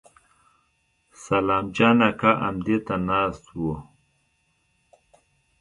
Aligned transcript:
سلام 1.23 1.65
جان 1.75 1.97
اکا 2.09 2.31
امدې 2.47 2.77
ته 2.85 2.95
ناست 3.07 3.45
و. 3.59 3.61